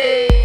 Hey. 0.00 0.39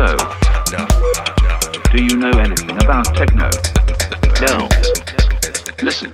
So, 0.00 0.16
no. 0.72 0.86
do 1.92 2.02
you 2.02 2.16
know 2.16 2.30
anything 2.30 2.70
about 2.82 3.14
techno? 3.14 3.50
No. 4.40 4.66
Listen. 5.82 6.10